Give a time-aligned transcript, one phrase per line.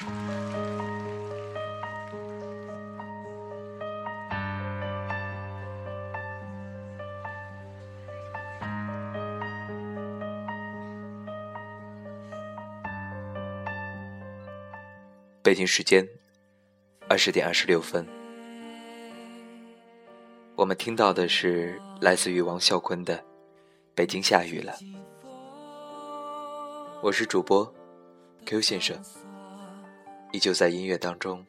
[0.00, 0.06] 北
[15.54, 16.08] 京时间
[17.06, 18.06] 二十点二十六分，
[20.54, 23.18] 我们听到的是来自于王啸坤的
[23.94, 24.72] 《北京下雨了》。
[27.02, 27.70] 我是主播
[28.46, 28.96] Q 先生，
[30.32, 31.44] 依旧在音乐当中，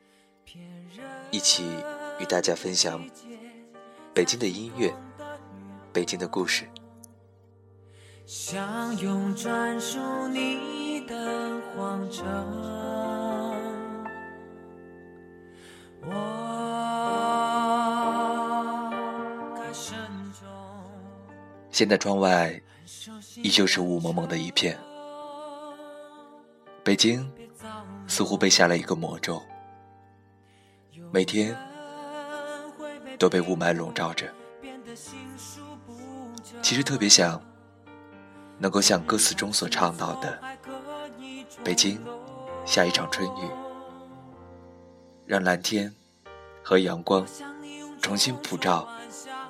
[1.29, 1.63] 一起
[2.19, 3.07] 与大家分享
[4.13, 4.93] 北京的音乐、
[5.93, 6.67] 北京的故事。
[8.25, 9.99] 想用专属
[10.29, 12.25] 你的皇城。
[21.69, 22.61] 现在窗外
[23.37, 24.77] 依旧是雾蒙蒙的一片，
[26.83, 27.31] 北京
[28.11, 29.41] 似乎被下了一个魔咒，
[31.13, 31.57] 每天
[33.17, 34.29] 都被雾霾笼罩着。
[36.61, 37.41] 其实特别想
[38.57, 40.37] 能够像歌词中所唱到的，
[41.63, 42.03] 北京
[42.65, 43.49] 下一场春雨，
[45.25, 45.95] 让蓝天
[46.61, 47.25] 和阳光
[48.01, 48.89] 重新普照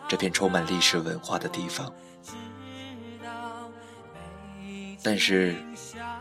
[0.08, 1.92] 这片充满历史文化的地方。
[5.02, 5.56] 但是，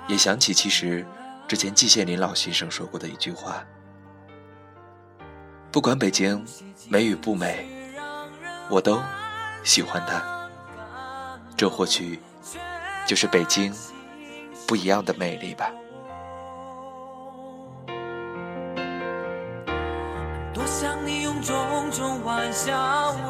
[0.08, 1.04] 也想起其实
[1.50, 3.66] 之前季羡林老先生说过的一句话：
[5.72, 6.46] 不管北京
[6.88, 7.66] 美与不美，
[8.70, 9.02] 我都
[9.64, 10.48] 喜欢它。
[11.56, 12.20] 这或许
[13.04, 13.74] 就是北京
[14.68, 15.68] 不一样的魅力吧。
[20.54, 22.72] 多想你用种种玩笑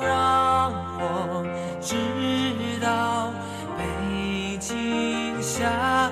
[0.02, 1.42] 让我
[1.80, 1.96] 知
[2.82, 3.32] 道
[3.78, 5.40] 北京。
[5.40, 6.10] 下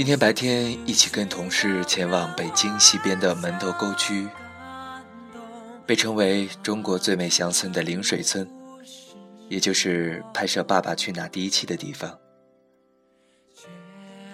[0.00, 4.26] 今天白天一起跟同事前往北京西边的门头沟区，
[5.84, 8.50] 被称为中国最美乡村的灵水村，
[9.50, 12.18] 也就是拍摄《爸爸去哪儿》第一期的地方。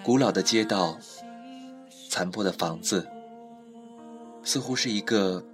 [0.05, 0.97] 古老的街道，
[2.09, 3.05] 残破的房子，
[4.45, 5.45] 似乎是一个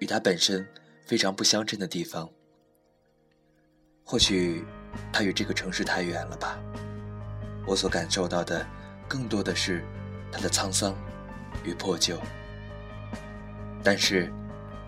[0.00, 0.66] 与它本身
[1.04, 2.26] 非常不相称的地方。
[4.02, 4.64] 或许，
[5.12, 6.58] 它与这个城市太远了吧。
[7.66, 8.66] 我所感受到的，
[9.12, 9.84] 更多的是
[10.32, 10.96] 它的沧桑
[11.62, 12.18] 与破旧。
[13.84, 14.32] 但是，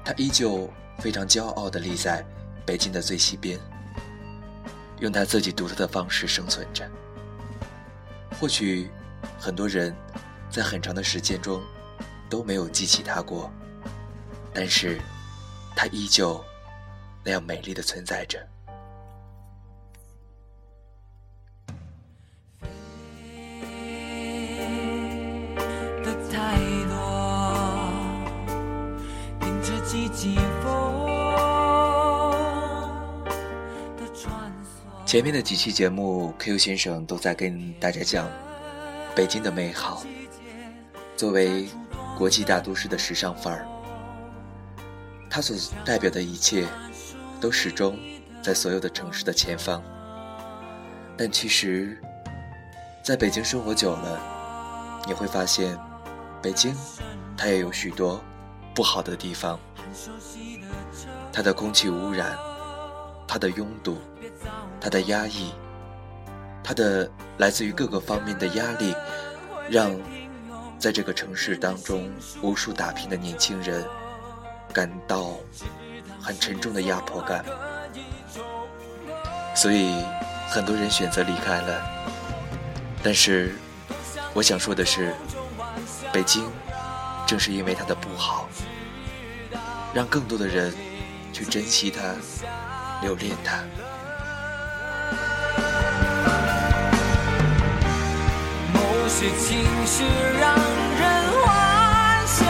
[0.03, 2.25] 它依旧非常骄傲地立在
[2.65, 3.61] 北京的最西边，
[5.01, 6.91] 用他自己独特的方式生存着。
[8.41, 8.89] 或许，
[9.39, 9.95] 很多人
[10.49, 11.63] 在很长的时间中
[12.31, 13.53] 都没有记起它过，
[14.55, 14.99] 但是，
[15.77, 16.43] 它依旧
[17.23, 18.39] 那样美丽的存在着。
[35.15, 38.29] 前面的几期节目，Q 先生都在跟大家讲
[39.15, 40.03] 北京的美好。
[41.17, 41.69] 作为
[42.19, 43.65] 国际大都市的时尚范儿，
[45.31, 46.67] 它所代表的一切
[47.41, 47.97] 都始终
[48.43, 49.81] 在所有的城市的前方。
[51.17, 51.97] 但其实，
[53.01, 55.79] 在北京生活久了，你会发现，
[56.43, 56.75] 北京
[57.37, 58.21] 它也有许多
[58.75, 59.61] 不好的地方。
[61.33, 62.37] 它的空气污染，
[63.27, 63.99] 它的拥堵，
[64.81, 65.53] 它的压抑，
[66.63, 68.95] 它的来自于各个方面的压力，
[69.69, 69.91] 让
[70.79, 72.09] 在这个城市当中
[72.43, 73.85] 无数打拼的年轻人
[74.73, 75.33] 感到
[76.21, 77.45] 很沉重的压迫感，
[79.57, 80.05] 所以
[80.49, 81.83] 很多人选择离开了。
[83.03, 83.55] 但是，
[84.33, 85.13] 我想说的是，
[86.13, 86.49] 北京
[87.27, 88.49] 正是因为它的不好，
[89.93, 90.73] 让更多的人。
[91.35, 92.15] 去珍惜它，
[93.05, 93.63] 留恋它。
[98.73, 100.05] 某些情绪
[100.41, 100.55] 让
[100.99, 101.05] 人
[101.43, 102.47] 幻想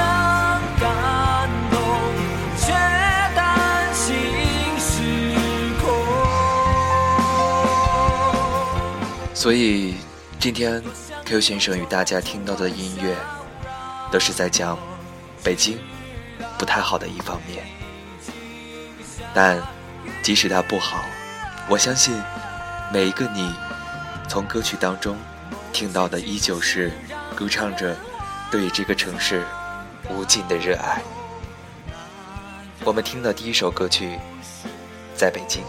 [0.79, 1.81] 感动，
[2.57, 2.71] 却
[3.35, 4.15] 担心
[4.79, 4.93] 失
[5.83, 5.91] 控。
[9.35, 9.97] 所以，
[10.39, 10.81] 今天
[11.25, 13.17] Q 先生与大家听到的音乐，
[14.13, 14.79] 都是在讲
[15.43, 15.77] 北京
[16.57, 17.65] 不太好的一方面。
[19.35, 19.61] 但，
[20.25, 21.05] 即使它不好，
[21.69, 22.19] 我相信，
[22.91, 23.55] 每一个你，
[24.27, 25.19] 从歌曲当中
[25.71, 26.91] 听到的依旧是
[27.37, 27.95] 歌唱着
[28.51, 29.45] 对这个城市
[30.09, 31.03] 无尽的热爱。
[32.87, 34.19] 我们听的第一首歌曲，
[35.15, 35.63] 在北京。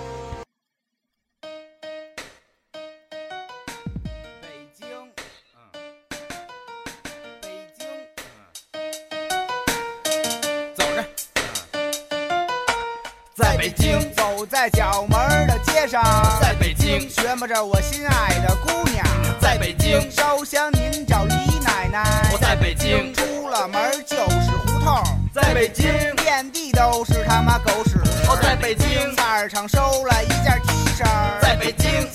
[15.86, 16.04] 街上，
[16.42, 19.06] 在北京，学摸着我心爱的姑娘，
[19.40, 21.34] 在北京，烧香您找李
[21.64, 25.86] 奶奶，我在北京，出了门就是胡同，在北京，
[26.16, 31.06] 遍地都是他妈狗屎，我在北京，菜市场收了一件 T 恤，
[31.40, 32.10] 在北京，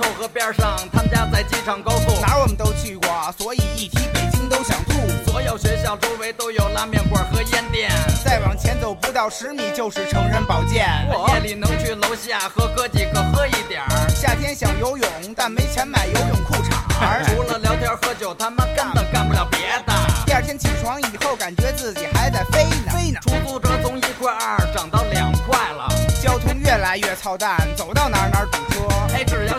[0.00, 5.30] 臭河边上，他们家在机场高速，哪儿我们都去过，所以一提北京都想吐。
[5.30, 7.90] 所有学校周围都有拉面馆和烟店，
[8.24, 10.86] 再往前走不到十米就是成人保健。
[11.10, 17.22] 我夜里能去楼下和哥几个喝一点儿，夏天想游泳，但没钱买游泳裤衩儿。
[17.28, 19.92] 除了聊天喝酒，他妈根本干不了别的。
[20.24, 23.20] 第二天起床以后，感觉自己还在飞呢，飞呢。
[23.22, 25.88] 出租车从一块二涨到两块了，
[26.22, 28.80] 交通越来越操蛋，走到哪儿哪儿堵车。
[29.14, 29.49] 哎，只要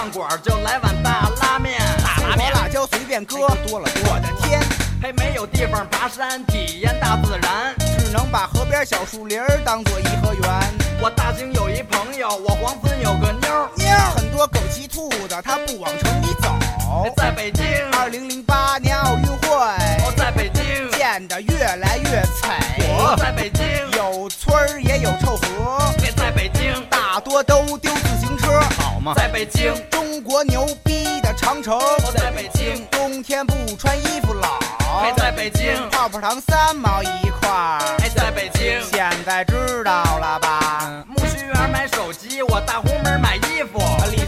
[0.00, 3.36] 饭馆就来碗大拉面，大拉面辣椒随便搁，
[3.68, 4.14] 多了多。
[4.14, 4.58] 我的天，
[4.98, 10.42] 还，没有地方爬山体验大自然，只能把河边小树林当做颐和园。
[11.02, 16.48] 我大兴有一朋友，我黄村有个妞妞，很多狗骑兔子，他不往城里走。
[17.14, 17.66] 在北京，
[17.98, 19.50] 二零零八年奥运会，
[20.06, 22.88] 我在北京建的越来越美。
[22.88, 23.66] 我在北京，
[23.98, 25.92] 有村儿也有臭河。
[26.16, 27.92] 在北京，大多都丢
[29.14, 31.78] 在北京，中国牛逼的长城。
[31.78, 34.42] 我在北京，冬天不穿衣服冷。
[35.16, 37.80] 在北京，泡泡糖三毛一块儿。
[38.14, 41.04] 在北京，现在知道了吧？
[41.06, 43.29] 木须园买手机，我大红门买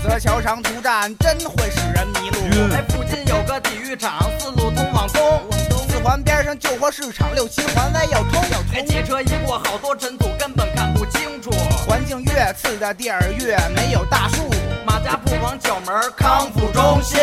[0.02, 0.08] 衣服。
[0.08, 2.75] 李泽桥长途站真会使人迷路。
[2.75, 5.40] 哎，附近有个体育场，四路通往东。
[5.88, 8.75] 四环边上旧货市场，六七环外要通要通。
[8.75, 11.50] 哎，汽车一过，好多尘土根本看不清楚。
[11.87, 14.49] 环境越次的地儿越没有大树。
[14.84, 17.19] 马家铺往角门康复中心，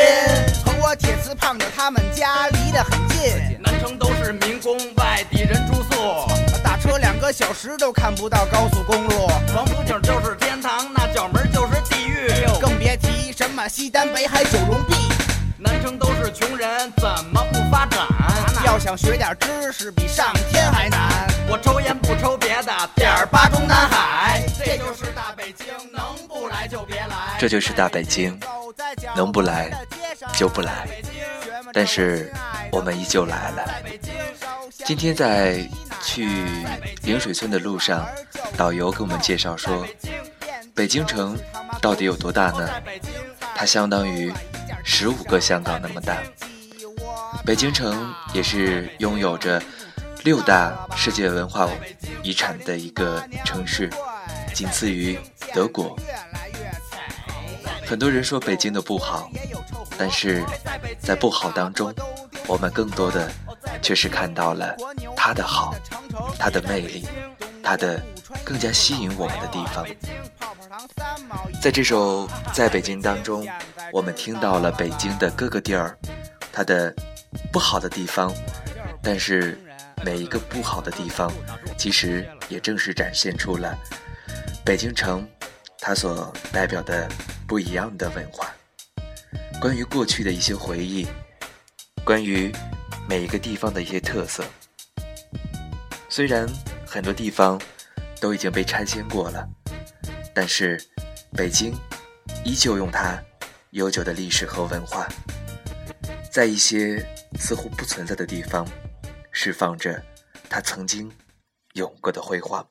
[0.65, 3.59] 和我铁瓷胖子他们家离得很近。
[3.61, 6.27] 南城都是民工，外地人住宿，
[6.63, 9.27] 打车两个小时都看不到高速公路。
[9.55, 11.98] 王府井就是天堂，那角门就是地
[13.67, 14.95] 西单、北海、九龙壁。
[15.57, 17.03] 南城都是穷人，怎
[17.33, 17.99] 么不发展？
[18.65, 21.27] 要想学点知识，比上天还难。
[21.49, 27.37] 我抽烟不抽别的，点儿八中南海，这就是大北京，能不来就别来。
[27.39, 28.39] 这就是大北京，
[29.15, 29.69] 能不来
[30.33, 30.87] 就不来。
[31.73, 32.31] 但是
[32.71, 33.63] 我们依旧来了。
[34.85, 35.67] 今天在
[36.01, 36.47] 去
[37.03, 38.07] 迎水村的路上，
[38.55, 39.85] 导游给我们介绍说，
[40.73, 41.37] 北京城
[41.81, 42.69] 到底有多大呢？
[43.59, 44.31] 它相当于
[44.85, 46.23] 十五个香港那么大。
[47.45, 49.61] 北京城也是拥有着
[50.23, 51.67] 六大世界文化
[52.23, 53.89] 遗产的一个城市，
[54.53, 55.19] 仅次于
[55.53, 55.93] 德国。
[57.85, 59.29] 很多人说北京的不好，
[59.97, 60.41] 但是
[60.97, 61.93] 在不好当中，
[62.47, 63.29] 我们更多的
[63.81, 64.73] 却是看到了
[65.17, 65.75] 它的好，
[66.39, 67.05] 它的魅力，
[67.61, 68.01] 它的
[68.43, 69.85] 更加吸引我们的地方。
[71.61, 73.47] 在这首《在北京》当中，
[73.91, 75.97] 我们听到了北京的各个地儿，
[76.51, 76.93] 它的
[77.51, 78.33] 不好的地方，
[79.01, 79.59] 但是
[80.03, 81.31] 每一个不好的地方，
[81.77, 83.77] 其实也正是展现出了
[84.63, 85.27] 北京城
[85.79, 87.09] 它所代表的
[87.47, 88.49] 不一样的文化。
[89.59, 91.05] 关于过去的一些回忆，
[92.05, 92.51] 关于
[93.07, 94.43] 每一个地方的一些特色。
[96.07, 96.47] 虽然
[96.85, 97.59] 很多地方
[98.19, 99.47] 都已经被拆迁过了，
[100.33, 100.81] 但是
[101.33, 101.73] 北京
[102.43, 103.21] 依旧用它
[103.71, 105.07] 悠久的历史和文化，
[106.31, 107.05] 在一些
[107.39, 108.67] 似乎不存在的地方，
[109.31, 110.03] 释放着
[110.49, 111.11] 它曾经
[111.73, 112.67] 有过的辉煌。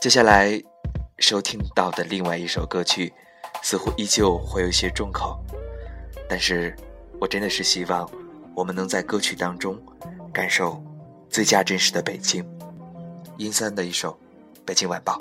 [0.00, 0.62] 接下来
[1.18, 3.12] 收听到的另外一首歌曲。
[3.60, 5.44] 似乎依旧会有一些重口，
[6.28, 6.76] 但是
[7.20, 8.08] 我真的是希望
[8.54, 9.76] 我们能在歌曲当中
[10.32, 10.80] 感受
[11.30, 12.44] 最佳真实的北京。
[13.36, 14.12] 阴三的一首
[14.64, 15.18] 《北京晚报》。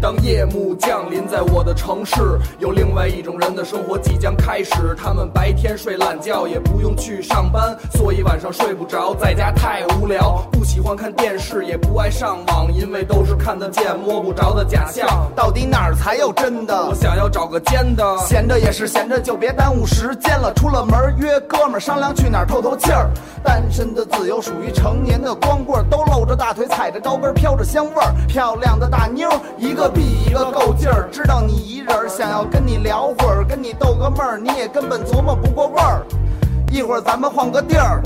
[0.00, 4.94] 当夜幕降临在我的城市，有另外一种人的生活即将开始。
[4.96, 10.46] 他们白天睡懒觉，也不用去上班，所以晚上睡不着，在家太无聊。
[10.52, 15.08] 不喜欢看电视，也不爱上网，因为都是看得见摸不着的假象。
[15.34, 16.88] 到底哪儿才有真的？
[16.88, 20.52] 我想要找个尖的，闲着也是闲着，就别耽误时间了。
[20.54, 23.10] 出了门约哥们儿商量去哪儿透透气儿。
[23.42, 28.12] 单身的自由属于成年的光棍，都露着大腿，踩着高跟儿，飘着香味儿。
[28.26, 31.08] 漂亮的大妞儿，一个比一个够劲儿。
[31.10, 36.06] 知道你一人儿，想要跟你聊会儿，跟你逗个闷儿，你也根本琢磨不过味儿。
[36.70, 38.02] 一会儿咱们换个地儿。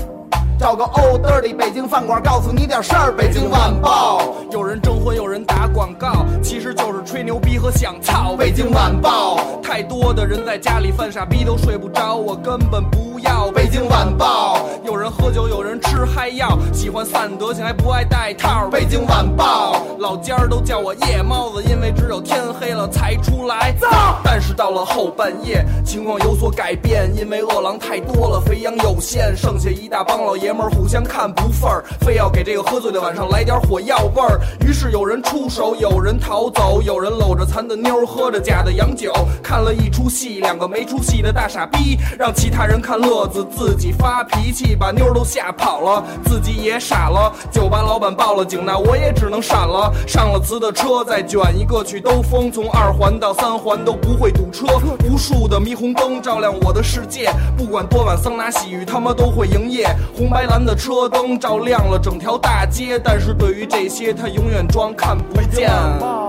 [0.57, 3.11] 找个 old dirty 北京饭馆，告诉你点事儿。
[3.11, 4.21] 北京晚报，
[4.51, 8.35] 有人征婚，有人打广告，其实就是吹牛逼和想操。
[8.37, 13.51] 北京晚报，太多的人在家里犯傻逼都睡不着，我根本不要。
[13.51, 18.69] 北京晚报，有人喝酒，有人吃嗨药，喜欢散德性还不爱戴套。
[18.71, 23.75] 北京晚报，老尖儿都叫我夜猫子，因为只有天黑了才出来。
[24.23, 34.39] 但是到了后半夜，情况有所改变，因为饿狼太多了，肥羊有限，剩下一大帮老爷们儿互相看不忿儿，非要给这个喝醉的晚上来点火药味儿。
[34.81, 47.31] 是有人出手，有人逃走，有人搂着残的妞，喝着假的洋酒，看了一出戏，两个没出息的大傻逼，让其他人看乐子，自己发脾气，把妞都吓跑了，自己也傻了。
[47.51, 49.93] 酒吧老板报了警，那我也只能闪了。
[50.07, 54.65] 上了磁的车，再卷一个去兜风，从二环到三环都不会堵车。
[55.07, 59.95] 无数的霓虹灯照亮我的世界，不管多晚桑拿洗浴，他妈都会营业。
[60.17, 65.69] 红白蓝的车灯照亮了整条大街，但是对于这些，他永远装看不见。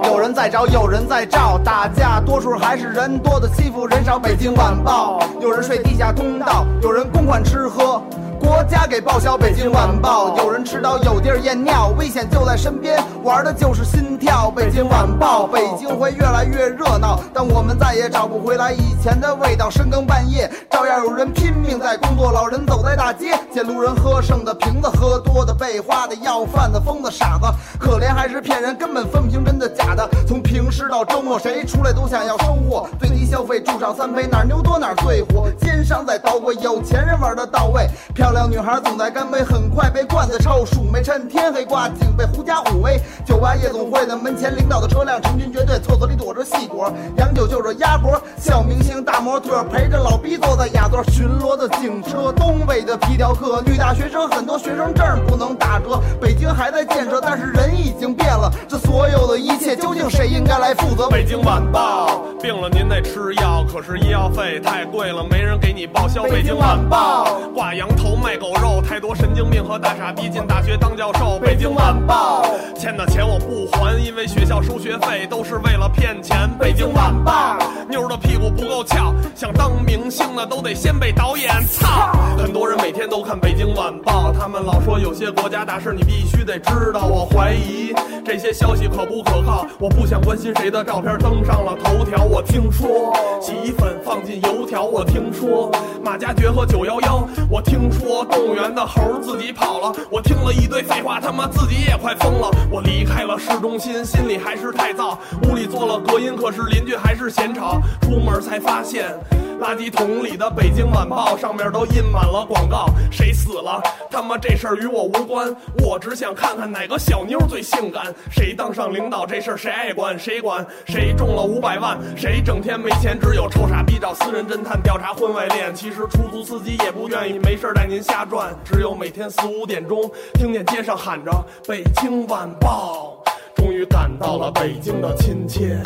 [0.04, 4.18] 有人在找，有人在照，打架多数还是人多的欺负人少。
[4.18, 8.02] 北京晚报，有人睡地下通道，有人公款吃喝。
[8.42, 9.38] 国家给报销。
[9.38, 14.50] 北京晚报，有人迟到有地儿验尿，危险就在身边，玩的就是心跳。
[14.50, 19.70] 北京晚报，北京会越来越热闹，但我们再也找不回来以前的味道。
[19.70, 27.46] 深更半夜，照样有人拼命在工作，老人走在大街，见路人喝剩的瓶子，喝多的被花的，要饭的疯子傻子，
[27.78, 30.06] 可怜还是骗人，根本分不清真的假的。
[30.26, 42.98] 从平时到周末，谁出来都想要收获，最低消费住上三杯，哪牛多哪最火，奸商在捣鬼，有钱人玩的到位， 漂 漂亮女孩总在干杯，很快被灌在臭鼠没趁天黑挂警被狐假虎威。
[43.26, 61.06] 酒吧夜总会的门前，领导的车辆成群结队，厕所里躲着细果，洋酒就着鸭脖，小明星大模特陪着老逼坐在雅座，巡逻的警车，东北的皮条客，女大学生很多学生证不能打折，北京还在建设，但是人已经变了，这所有的一切究竟谁应该来负责？
[61.10, 66.22] 北京晚报，病了您得吃药，可是医药费太贵了，没人给你报销。
[66.22, 71.40] 北京晚报，挂羊头卖狗肉，太多神经病和大傻逼进大学当教授。
[71.40, 72.46] 北京晚报，
[72.78, 76.48] 欠的钱我不还，因为学校收学费都是为了骗钱。
[76.56, 77.58] 北京晚报，
[77.90, 82.12] 妞的屁股不够翘，想当明星的都得先被导演操。
[82.38, 87.92] 很多人每天都看北京晚报，他们老说有些国家大事你必须得知道，我怀疑
[88.24, 89.66] 这些消息可不可靠。
[89.78, 92.24] 我不想关心谁的照片登上了头条。
[92.24, 95.70] 我听说洗衣粉放进油条，我听说
[96.04, 99.92] 马加爵和九幺幺，我听说动物园的猴自己跑了。
[100.10, 102.50] 我听了一堆废话，他妈自己也快疯了。
[102.70, 105.16] 我离开了市中心，心里还是太燥。
[105.48, 107.80] 屋里做了隔音，可是邻居还是嫌吵。
[108.02, 109.18] 出门才发现。
[109.62, 113.80] 垃圾桶里的《北京晚报》上面都印满了广告，谁死了？
[114.10, 118.12] 他妈这事儿与我无关，我只想看看哪个小妞最性感。
[118.28, 120.18] 谁当上领导这事儿谁爱管？
[120.18, 120.66] 谁管？
[120.84, 121.96] 谁中了五百万？
[122.16, 123.16] 谁整天没钱？
[123.20, 125.72] 只有臭傻逼找私人侦探调查婚外恋。
[125.72, 131.30] 其实出租司机也不愿意没事儿带您瞎转，只有每天四五点钟听见街上喊着
[131.68, 133.16] 《北京晚报》，
[133.54, 135.80] 终于感到了北京的亲切。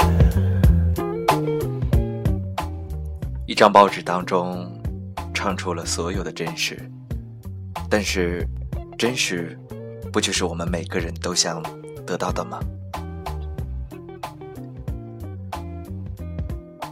[3.47, 4.69] 一张报纸当中，
[5.33, 6.77] 唱出了所有的真实。
[7.89, 8.45] 但是，
[8.99, 9.57] 真实，
[10.13, 11.63] 不就是我们每个人都想
[12.05, 12.59] 得到的吗？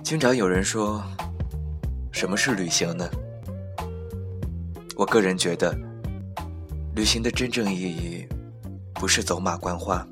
[0.05, 1.03] 经常有人说，
[2.13, 3.11] 什么是旅行呢？
[4.95, 5.77] 我个人觉得，
[6.95, 8.29] 旅行的真正意义，
[8.95, 10.07] 不是走马观花，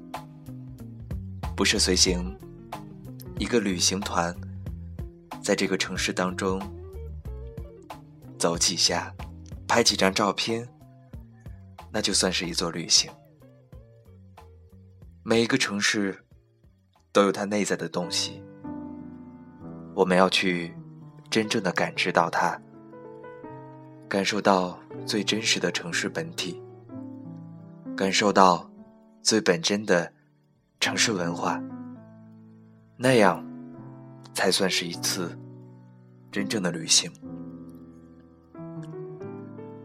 [1.55, 2.37] 不是随行
[3.39, 4.35] 一个旅行团。
[5.43, 6.61] 在这个城市当中
[8.39, 9.13] 走几下，
[9.67, 10.69] 拍几张照片，
[11.91, 13.11] 那就算是一座旅行。
[15.25, 16.25] 每一个城市
[17.13, 18.43] 都有它内在的东西，
[19.95, 20.73] 我们要去
[21.29, 22.61] 真正的感知到它，
[24.09, 26.63] 感受到最真实的城市本体，
[27.97, 28.71] 感受到
[29.23, 30.13] 最本真的
[30.79, 31.61] 城市文化。
[32.97, 33.45] 那样
[34.35, 35.37] 才算是一次
[36.31, 37.11] 真正的旅行。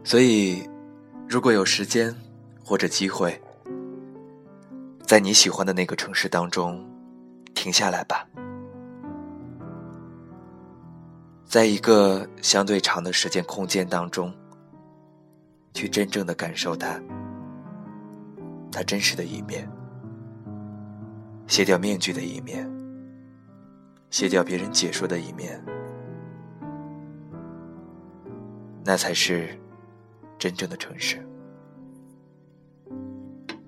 [0.04, 0.62] 所以，
[1.28, 2.14] 如果有时间
[2.64, 3.40] 或者机会，
[5.06, 6.82] 在你喜欢的那个城市当中
[7.54, 8.26] 停下来吧，
[11.44, 14.32] 在一个相对长的时间空间当中，
[15.74, 16.98] 去真正的感受它，
[18.72, 19.68] 它真实的一面，
[21.46, 22.66] 卸掉面具的一面。
[24.10, 25.62] 卸掉别人解说的一面，
[28.84, 29.58] 那才是
[30.38, 31.22] 真正的城市。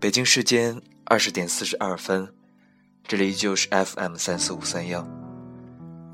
[0.01, 2.33] 北京时间二十点四十二分，
[3.05, 5.07] 这里依旧是 FM 三四五三幺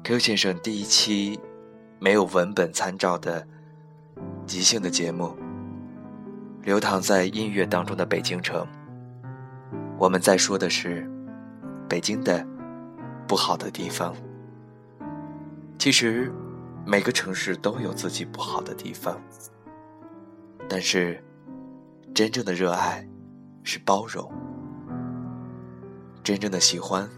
[0.03, 1.39] ，Q 先生第一期
[2.01, 3.47] 没有文本参照的
[4.45, 5.37] 即兴的节目，
[6.63, 8.67] 流淌在音乐当中的北京城。
[9.99, 11.09] 我们在说的是
[11.89, 12.45] 北京的。
[13.29, 14.15] 不好的地方，
[15.79, 16.33] 其实
[16.87, 19.21] 每个城市都有自己不好的地方，
[20.69, 21.23] 但是
[22.15, 23.07] 真正的热爱
[23.65, 24.33] 是包容，
[26.23, 27.09] 真正的喜欢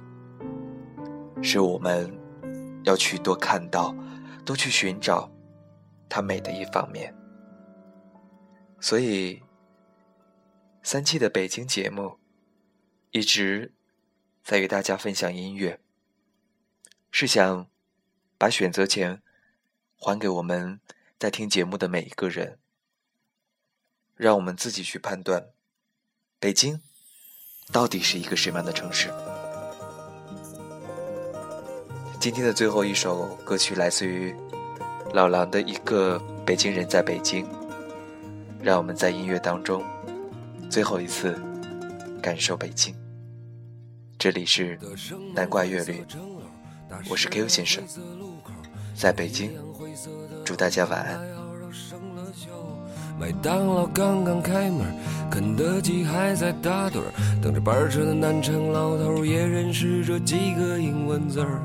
[1.43, 2.11] 是我们
[2.85, 3.95] 要去多看到，
[4.45, 5.31] 多去寻找
[6.09, 7.15] 它美的一方面。
[8.81, 9.43] 所以，
[10.83, 12.17] 三期的北京节目
[13.11, 13.75] 一直
[14.43, 15.81] 在与大家分享音乐。
[17.21, 17.67] 是想
[18.39, 19.21] 把选择权
[19.97, 20.79] 还给我们
[21.19, 22.61] 在听节目的每一个人，
[24.15, 25.49] 让我们自己去判断
[26.39, 26.81] 北京
[27.73, 29.11] 到底是一个什么样的城市。
[32.21, 34.33] 今天的最后一首歌曲来自于
[35.13, 37.45] 老狼的一个《北京人在北京》，
[38.63, 39.85] 让我们在音乐当中
[40.71, 41.37] 最后一次
[42.23, 42.95] 感受北京。
[44.17, 44.79] 这里是
[45.35, 46.07] 南瓜乐律。
[47.11, 47.83] 我是 Q 先生，
[48.95, 49.51] 在北京，
[50.45, 51.21] 祝大家晚安。
[53.19, 54.87] 麦当劳刚刚开门，
[55.31, 61.61] 肯德基还在打盹儿，等着班车的南城老头也认识这几个英文字儿。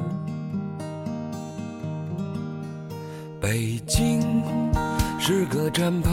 [3.39, 4.43] 北京
[5.19, 6.09] 是个站牌，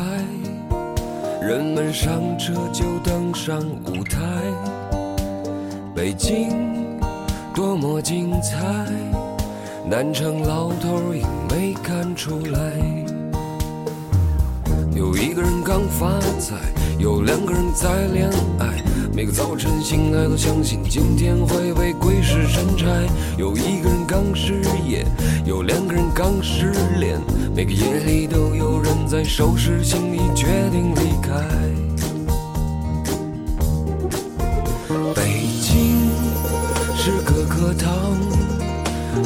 [1.40, 4.18] 人们上车就登上舞台。
[5.94, 6.89] 北京。
[7.60, 8.56] 多么精彩！
[9.86, 12.58] 南城老头也没看出来。
[14.94, 16.56] 有一个人刚发财，
[16.98, 18.82] 有两个人在恋爱。
[19.14, 22.86] 每个早晨醒来都相信今天会被鬼使神差。
[23.36, 25.04] 有一个人刚失业，
[25.44, 27.20] 有两个人刚失恋。
[27.54, 31.79] 每个夜里都有人在收拾行李，决定离开。
[37.60, 38.16] 课堂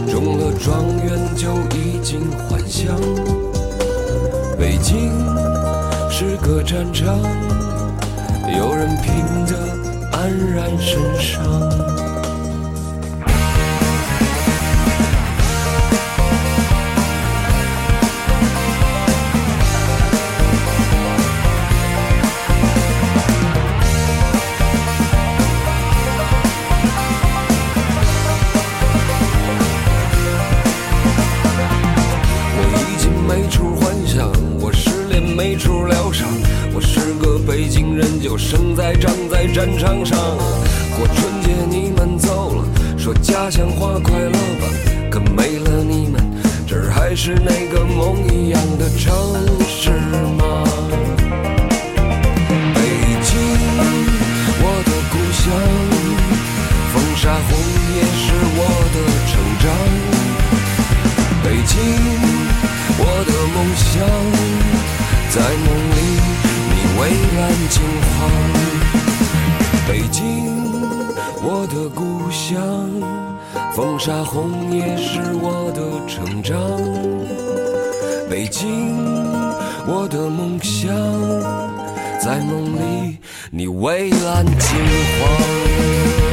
[0.08, 2.96] 中了状元就已经幻想，
[4.58, 5.12] 北京
[6.10, 7.16] 是个战场，
[8.58, 9.54] 有人拼得
[10.10, 12.03] 黯然神伤。
[33.34, 36.28] 没处幻想，我失恋没处疗伤。
[36.72, 40.16] 我是个北京人，就生在长在战场上，
[40.96, 42.64] 过春节你们走了，
[42.96, 44.68] 说家乡话快乐吧。
[45.10, 46.22] 可没了你们，
[46.64, 49.12] 这儿还是那个梦一样的城
[49.66, 49.90] 市
[50.38, 50.62] 吗？
[52.72, 52.78] 北
[53.26, 53.34] 京，
[54.62, 55.50] 我的故乡，
[56.92, 57.58] 风沙红
[57.96, 58.62] 叶是我
[58.94, 59.66] 的成长。
[61.42, 61.74] 北京，
[63.94, 64.02] 想，
[65.30, 65.98] 在梦里。
[66.66, 67.00] 你蔚
[67.36, 67.80] 蓝金
[68.18, 68.28] 黄，
[69.86, 70.20] 北京，
[71.42, 72.58] 我的故乡，
[73.72, 76.58] 风沙红也是我的成长。
[78.28, 78.96] 北京，
[79.86, 80.92] 我的梦想，
[82.20, 83.18] 在梦里，
[83.52, 84.76] 你蔚蓝金
[85.20, 86.23] 黄。